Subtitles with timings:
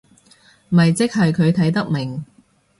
[0.69, 2.25] 咪即係佢睇得明